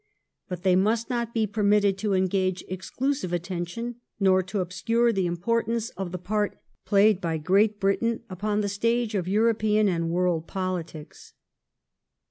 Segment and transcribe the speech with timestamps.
[0.49, 5.91] But they must not be permitted to engage exclusive attention nor to obscure the importance
[5.91, 11.33] of the part played by Great Britain upon the stage of European and world politics.